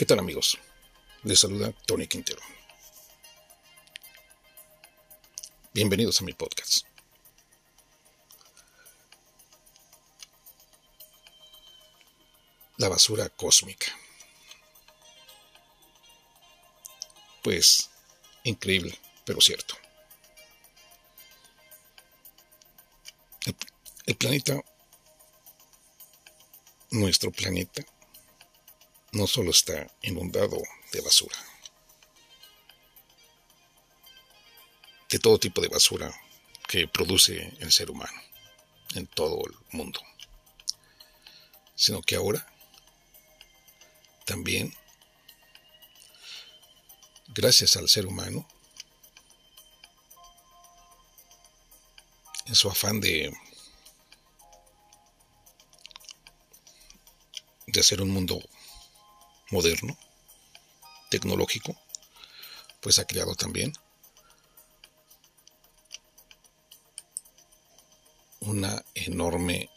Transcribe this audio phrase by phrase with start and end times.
[0.00, 0.56] ¿Qué tal amigos?
[1.24, 2.40] Les saluda Tony Quintero.
[5.74, 6.86] Bienvenidos a mi podcast.
[12.78, 13.88] La basura cósmica.
[17.42, 17.90] Pues
[18.44, 19.74] increíble, pero cierto.
[23.44, 23.54] El,
[24.06, 24.64] el planeta,
[26.90, 27.84] nuestro planeta,
[29.12, 30.60] no solo está inundado
[30.92, 31.36] de basura,
[35.08, 36.12] de todo tipo de basura
[36.68, 38.20] que produce el ser humano
[38.94, 40.00] en todo el mundo,
[41.74, 42.46] sino que ahora
[44.24, 44.72] también,
[47.28, 48.46] gracias al ser humano,
[52.46, 53.32] en su afán de,
[57.66, 58.40] de hacer un mundo
[59.50, 59.96] moderno,
[61.10, 61.76] tecnológico,
[62.80, 63.72] pues ha creado también
[68.40, 69.70] una enorme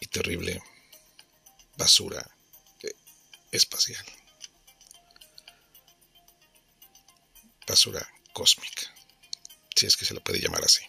[0.00, 0.62] y terrible
[1.76, 2.30] basura
[3.50, 4.04] espacial.
[7.66, 8.82] Basura cósmica,
[9.74, 10.84] si es que se la puede llamar así.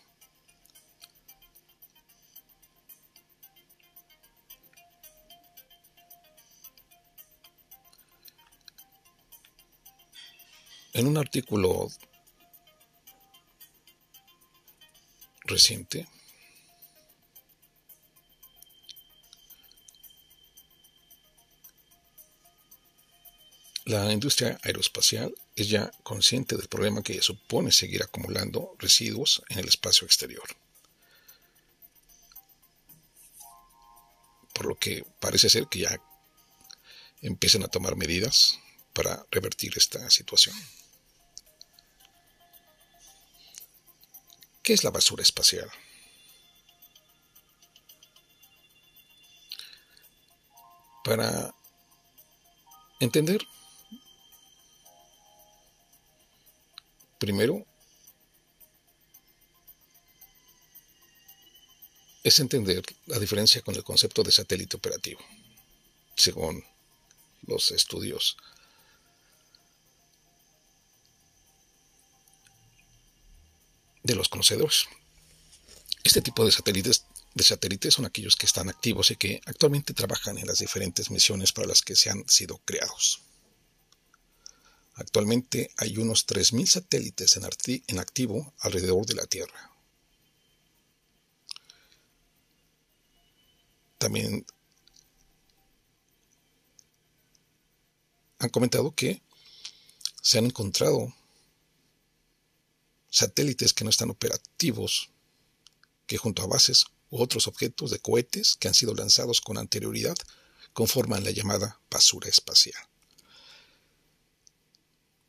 [10.95, 11.89] En un artículo
[15.43, 16.07] reciente,
[23.83, 29.67] la industria aeroespacial es ya consciente del problema que supone seguir acumulando residuos en el
[29.67, 30.47] espacio exterior.
[34.53, 35.99] Por lo que parece ser que ya
[37.21, 38.59] empiezan a tomar medidas
[38.93, 40.55] para revertir esta situación.
[44.65, 45.69] ¿Qué es la basura espacial?
[51.03, 51.53] Para
[52.99, 53.45] entender,
[57.19, 57.63] primero,
[62.23, 65.19] es entender la diferencia con el concepto de satélite operativo,
[66.15, 66.65] según
[67.43, 68.35] los estudios
[74.05, 74.85] de los conocedores.
[76.03, 80.37] Este tipo de satélites, de satélites son aquellos que están activos y que actualmente trabajan
[80.37, 83.21] en las diferentes misiones para las que se han sido creados.
[84.93, 87.43] Actualmente hay unos 3.000 satélites en,
[87.87, 89.71] en activo alrededor de la Tierra.
[93.97, 94.45] También
[98.37, 99.21] han comentado que
[100.21, 101.13] se han encontrado
[103.15, 105.09] satélites que no están operativos,
[106.05, 110.17] que junto a bases u otros objetos de cohetes que han sido lanzados con anterioridad
[110.73, 112.81] conforman la llamada basura espacial.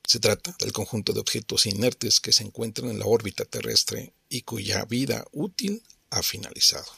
[0.04, 4.42] Se trata del conjunto de objetos inertes que se encuentran en la órbita terrestre y
[4.42, 6.90] cuya vida útil ha finalizado.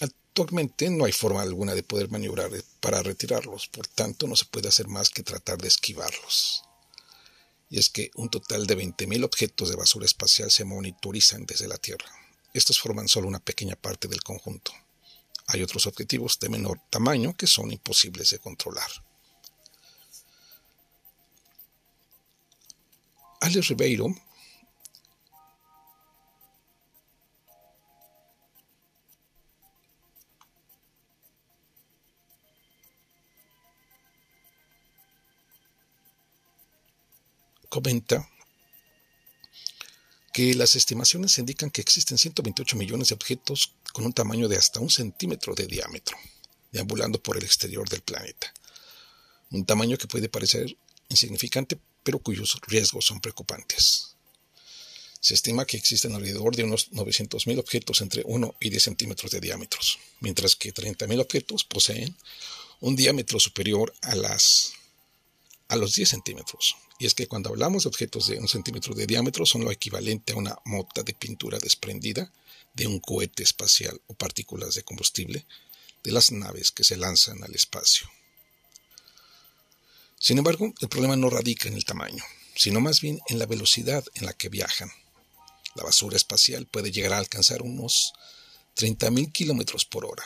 [0.00, 4.68] Actualmente no hay forma alguna de poder maniobrar para retirarlos, por tanto no se puede
[4.68, 6.62] hacer más que tratar de esquivarlos
[7.70, 11.78] y es que un total de 20.000 objetos de basura espacial se monitorizan desde la
[11.78, 12.10] Tierra.
[12.52, 14.72] Estos forman solo una pequeña parte del conjunto.
[15.46, 18.90] Hay otros objetivos de menor tamaño que son imposibles de controlar.
[23.40, 24.06] Alex Ribeiro
[37.74, 38.30] comenta
[40.32, 44.78] que las estimaciones indican que existen 128 millones de objetos con un tamaño de hasta
[44.78, 46.16] un centímetro de diámetro,
[46.70, 48.54] deambulando por el exterior del planeta.
[49.50, 50.76] Un tamaño que puede parecer
[51.08, 54.14] insignificante, pero cuyos riesgos son preocupantes.
[55.18, 59.40] Se estima que existen alrededor de unos 900.000 objetos entre 1 y 10 centímetros de
[59.40, 62.16] diámetros, mientras que 30.000 objetos poseen
[62.78, 64.74] un diámetro superior a, las,
[65.66, 66.76] a los 10 centímetros.
[66.98, 70.32] Y es que cuando hablamos de objetos de un centímetro de diámetro son lo equivalente
[70.32, 72.32] a una mota de pintura desprendida
[72.74, 75.46] de un cohete espacial o partículas de combustible
[76.02, 78.08] de las naves que se lanzan al espacio.
[80.18, 82.24] Sin embargo, el problema no radica en el tamaño,
[82.54, 84.90] sino más bien en la velocidad en la que viajan.
[85.74, 88.12] La basura espacial puede llegar a alcanzar unos
[88.76, 90.24] 30.000 kilómetros por hora.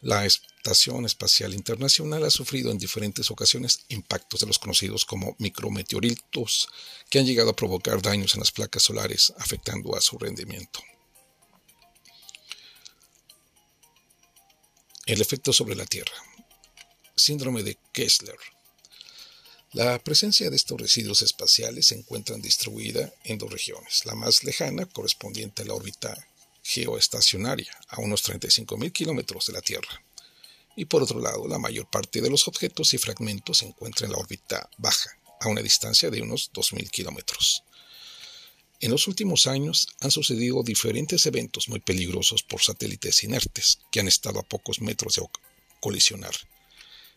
[0.00, 0.26] La
[0.66, 6.68] Estación Espacial Internacional ha sufrido en diferentes ocasiones impactos de los conocidos como micrometeoritos
[7.08, 10.80] que han llegado a provocar daños en las placas solares afectando a su rendimiento.
[15.06, 16.16] El efecto sobre la Tierra.
[17.14, 18.38] Síndrome de Kessler.
[19.72, 24.04] La presencia de estos residuos espaciales se encuentra distribuida en dos regiones.
[24.04, 26.26] La más lejana, correspondiente a la órbita
[26.64, 30.02] geoestacionaria, a unos 35.000 kilómetros de la Tierra.
[30.76, 34.12] Y por otro lado, la mayor parte de los objetos y fragmentos se encuentra en
[34.12, 37.64] la órbita baja, a una distancia de unos 2.000 kilómetros.
[38.80, 44.08] En los últimos años han sucedido diferentes eventos muy peligrosos por satélites inertes que han
[44.08, 45.22] estado a pocos metros de
[45.80, 46.34] colisionar.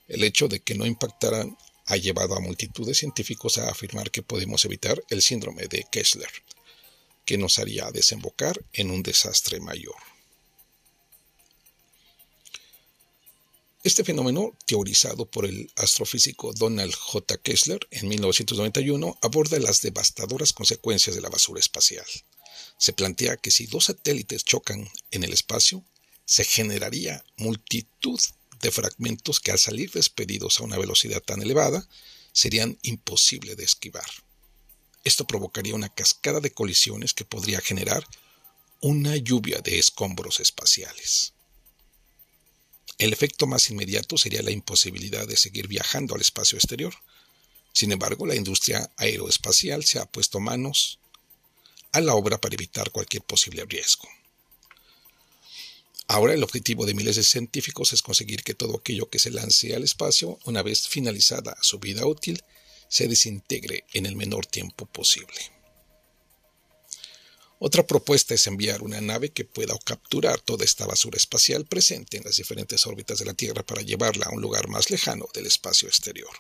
[0.08, 4.24] El hecho de que no impactaran ha llevado a multitud de científicos a afirmar que
[4.24, 6.30] podemos evitar el síndrome de Kessler,
[7.26, 9.96] que nos haría desembocar en un desastre mayor.
[13.82, 17.38] Este fenómeno, teorizado por el astrofísico Donald J.
[17.38, 22.06] Kessler en 1991, aborda las devastadoras consecuencias de la basura espacial.
[22.78, 25.86] Se plantea que si dos satélites chocan en el espacio,
[26.26, 28.20] se generaría multitud
[28.62, 31.88] de fragmentos que al salir despedidos a una velocidad tan elevada
[32.34, 34.10] serían imposibles de esquivar.
[35.06, 38.06] Esto provocaría una cascada de colisiones que podría generar
[38.82, 41.34] una lluvia de escombros espaciales.
[43.00, 46.94] El efecto más inmediato sería la imposibilidad de seguir viajando al espacio exterior.
[47.72, 51.00] Sin embargo, la industria aeroespacial se ha puesto manos
[51.94, 54.08] a la obra para evitar cualquier posible riesgo.
[56.08, 59.74] Ahora el objetivo de miles de científicos es conseguir que todo aquello que se lance
[59.76, 62.44] al espacio, una vez finalizada su vida útil,
[62.90, 65.59] se desintegre en el menor tiempo posible.
[67.62, 72.24] Otra propuesta es enviar una nave que pueda capturar toda esta basura espacial presente en
[72.24, 75.90] las diferentes órbitas de la Tierra para llevarla a un lugar más lejano del espacio
[75.90, 76.32] exterior.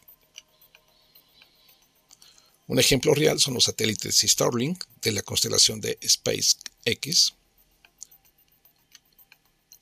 [2.68, 7.33] Un ejemplo real son los satélites Starlink de la constelación de SpaceX.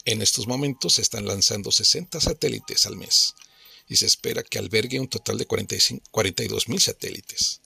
[0.05, 3.35] En estos momentos se están lanzando 60 satélites al mes,
[3.87, 7.61] y se espera que albergue un total de 42.000 satélites.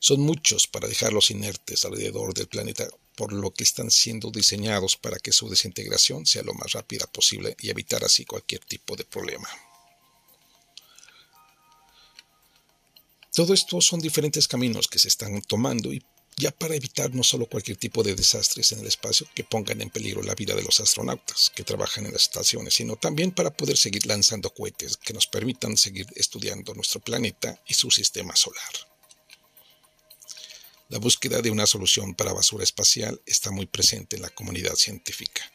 [0.00, 5.18] Son muchos para dejarlos inertes alrededor del planeta, por lo que están siendo diseñados para
[5.18, 9.48] que su desintegración sea lo más rápida posible y evitar así cualquier tipo de problema.
[13.34, 16.02] Todo esto son diferentes caminos que se están tomando y
[16.38, 19.90] ya para evitar no solo cualquier tipo de desastres en el espacio que pongan en
[19.90, 23.76] peligro la vida de los astronautas que trabajan en las estaciones, sino también para poder
[23.76, 28.89] seguir lanzando cohetes que nos permitan seguir estudiando nuestro planeta y su sistema solar.
[30.90, 35.50] La búsqueda de una solución para basura espacial está muy presente en la comunidad científica,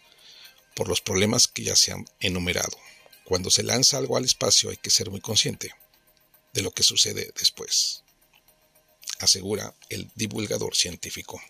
[0.76, 2.78] por los problemas que ya se han enumerado.
[3.26, 5.76] Cuando se lanza algo al espacio hay que ser muy consciente
[6.54, 8.02] de lo que sucede después
[9.20, 11.42] asegura el divulgador científico.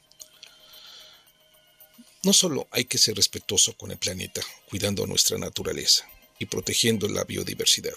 [2.24, 6.08] No solo hay que ser respetuoso con el planeta, cuidando nuestra naturaleza
[6.40, 7.96] y protegiendo la biodiversidad.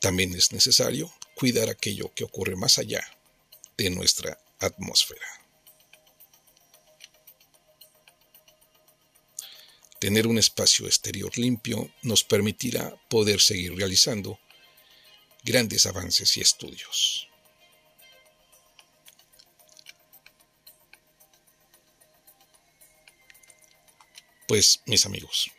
[0.00, 3.04] También es necesario cuidar aquello que ocurre más allá
[3.76, 5.26] de nuestra atmósfera.
[9.98, 14.38] Tener un espacio exterior limpio nos permitirá poder seguir realizando
[15.44, 17.28] grandes avances y estudios.
[24.48, 25.50] Pues, mis amigos,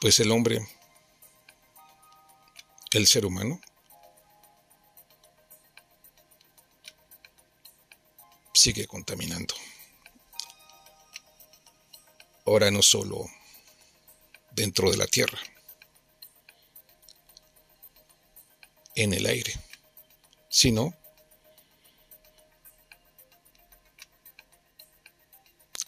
[0.00, 0.66] pues el hombre,
[2.96, 3.60] el ser humano,
[8.54, 9.54] sigue contaminando.
[12.46, 13.26] Ahora no solo
[14.52, 15.38] dentro de la tierra,
[18.94, 19.54] en el aire,
[20.48, 20.94] sino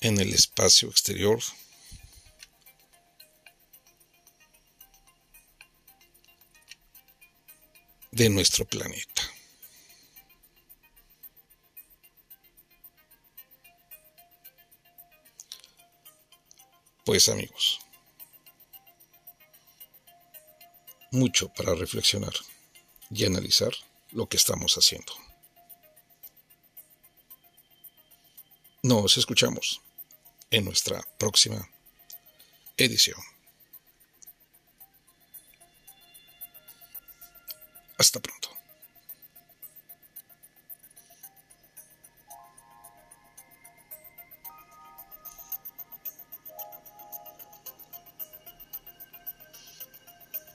[0.00, 1.40] en el espacio exterior.
[8.18, 9.22] De nuestro planeta.
[17.04, 17.78] Pues amigos,
[21.12, 22.32] mucho para reflexionar
[23.08, 23.72] y analizar
[24.10, 25.12] lo que estamos haciendo.
[28.82, 29.80] Nos escuchamos
[30.50, 31.70] en nuestra próxima
[32.76, 33.37] edición.
[37.98, 38.57] Hasta pronto.